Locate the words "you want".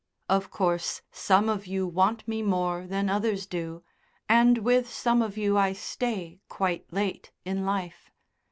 1.67-2.27